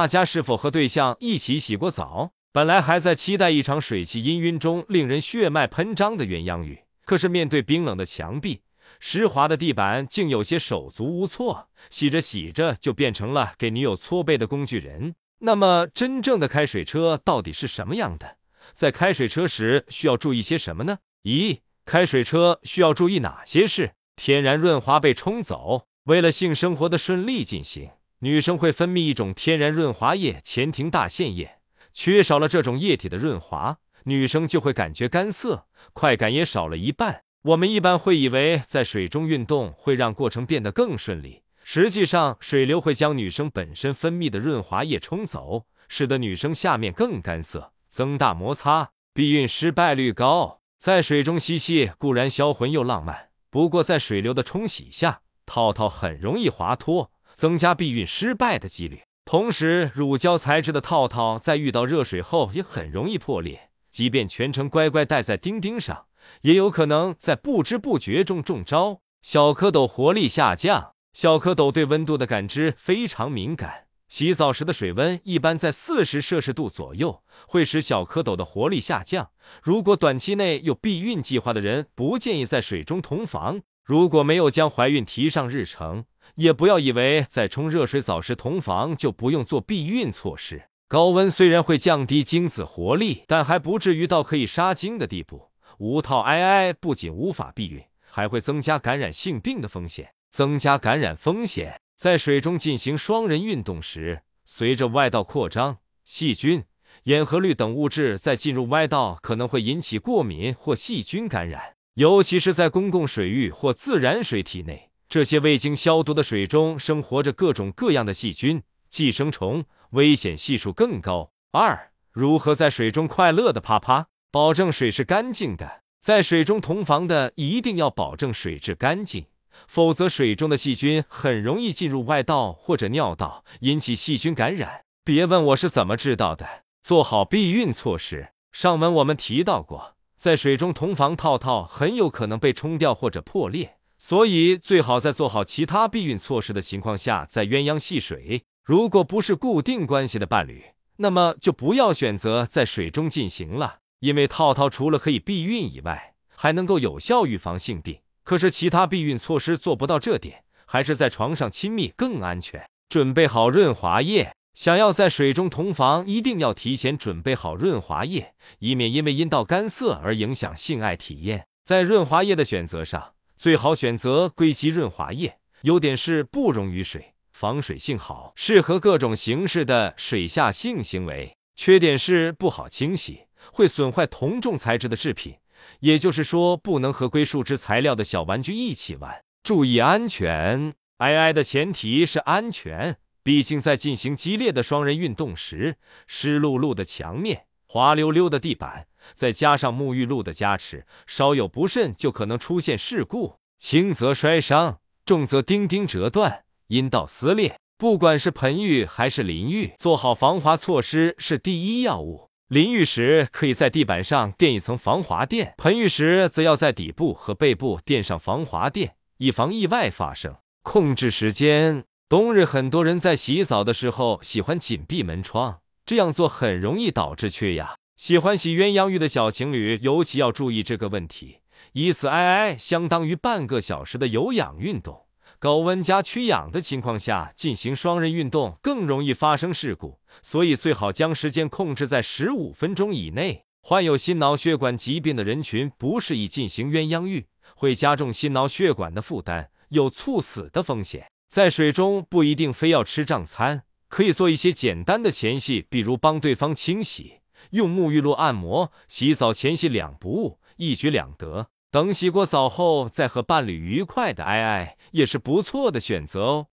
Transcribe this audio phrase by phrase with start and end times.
[0.00, 2.30] 大家是否和对象一起洗过澡？
[2.52, 8.62] 本来还在期待一场水汽氤氲中令人血脉喷张的鸳鸯浴，可是面对冰冷的墙壁、
[8.98, 11.68] 湿滑的地板，竟有些手足无措。
[11.90, 15.14] 洗着洗着就变成了给女友搓背的工具人。
[15.40, 18.38] 那么，真正的开水车到底是什么样的？
[18.72, 21.00] 在开水车时需要注意些什么呢？
[21.24, 23.92] 咦，开水车需要注意哪些事？
[24.16, 25.84] 天然润滑被冲走。
[26.04, 27.90] 为了性生活的顺利进行，
[28.22, 31.58] 女生会分泌一种天然润滑液——前庭大腺液。
[31.90, 37.22] 缺少了这种液体的润滑，女生就会感觉干涩，快感也少了一半。
[37.42, 50.60] 我们一般会以为在水中运动会让过程变得更顺利，实际上水流会将女生本身分泌的润滑液冲走，使得女生下面更干涩，增大摩擦，避孕失败率高。
[50.78, 57.09] 在水中嬉戏固然销魂又浪漫，不过在水流的冲洗下，套套很容易滑脱，
[57.40, 59.00] 增加避孕失败的几率。
[59.24, 63.70] 同时，乳胶材质的套套在遇到热水后也很容易破裂。
[63.90, 66.04] 即便全程乖乖戴在钉钉上，
[66.42, 69.00] 也有可能在不知不觉中中招。
[69.22, 73.86] 小蝌蚪活力下降，小蝌蚪对温度的感知非常敏感。
[74.06, 79.30] 洗澡时的水温一般在四十摄氏度左右，会使小蝌蚪的活力下降。
[79.62, 83.62] 如果短期内有避孕计划的人，不建议在水中同房。
[83.82, 86.04] 如果没有将怀孕提上日程，
[86.36, 90.64] 也不要以为在冲热水澡时同房就不用做避孕措施。
[90.88, 95.50] 高温虽然会降低精子活力，但还不至于到可以杀精的地步。
[95.78, 100.12] 无套 II 不仅无法避孕，还会增加感染性病的风险。
[100.30, 106.64] 增加感染风险，在水中进行双人运动时，随着外道扩张，细菌、
[107.04, 114.89] 盐和氯等物质在进入外道可能会引起过敏或细菌感染，尤其是在公共水域或自然水体内。
[115.10, 121.32] 这些未经消毒的水中生活着各种各样的细菌、寄生虫，危险系数更高。
[121.50, 124.06] 二、如何在水中快乐的啪啪？
[124.30, 125.82] 保证水是干净的。
[126.00, 129.26] 在水中同房的一定要保证水质干净，
[129.66, 134.84] 否则水中的细菌很容易进入外道或者尿道，引起细菌感染。
[135.02, 138.28] 别问我是怎么知道的，做好避孕措施。
[138.52, 143.78] 上文我们提到过，在水中同房套套很有可能被冲掉或者破裂。
[144.02, 148.42] 所以，最好在做好其他避孕措施的情况下再鸳鸯戏水。
[148.64, 150.64] 如果不是固定关系的伴侣，
[150.96, 157.98] 那么就不要选择在水中进行了，因为套套除了可以避孕以外，还能够有效预防性病。
[158.24, 162.66] 可是其他避孕措施做不到这点，还是在床上亲密更安全。
[162.88, 171.46] 准备好润滑液，想要在水中同房，一定要提前准备好润滑液，以免因为阴道干涩而影响性爱体验。
[171.62, 173.12] 在润滑液的选择上。
[173.40, 181.34] 最好选择硅基润滑液，优点是不溶于水，防水性好，适合各种形式的水下性行为。
[181.56, 185.36] 缺点是不好清洗，会损坏同种材质的制品，
[185.78, 189.24] 也就是说不能和硅树脂材料的小玩具一起玩。
[189.42, 197.46] 注意安全，I I 的前提是安全，毕竟在进行激烈的双人运动时，湿漉漉的墙面。
[197.72, 207.56] 滑溜溜的地板，再加上沐浴露的加持，稍有不慎就可能出现事故，轻则摔伤，重则钉钉折断、阴道撕裂。
[207.78, 212.28] 不管是盆浴还是淋浴，做好防滑措施是第一要务。
[212.48, 220.34] 淋浴时可以在地板上垫一层防滑垫，盆浴时则要在底部和背部垫上防滑垫，以防意外发生。
[220.64, 225.60] 控制时间，冬日很多人在洗澡的时候喜欢紧闭门窗。
[225.90, 227.74] 这样做很容易导致缺氧。
[227.96, 231.38] 喜欢洗鸳鸯浴的小情侣尤其要注意这个问题。
[231.72, 235.06] 以此 II 相当于半个小时的有氧运动，
[235.40, 243.42] 高温加缺氧的情况下进行双人运动更容易发生事故，所以最好将时间控制在十五分钟以内。
[243.60, 251.08] 患有心脑血管疾病的人群不适宜进行鸳鸯浴，会加重心脑血管的负担，有猝死的风险。
[251.28, 253.64] 在水中不一定非要吃胀餐。
[253.90, 257.20] 可以做一些简单的前戏，比如帮对方清洗，
[257.50, 258.72] 用沐浴露按摩。
[258.88, 261.48] 洗澡前戏两不误，一举两得。
[261.72, 266.46] 等洗过澡后，再和伴侣愉快的爱爱，也是不错的选择哦。